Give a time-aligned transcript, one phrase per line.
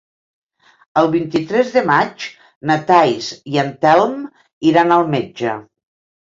[1.01, 2.25] El vint-i-tres de maig
[2.71, 4.17] na Thaís i en Telm
[4.71, 5.55] iran al metge.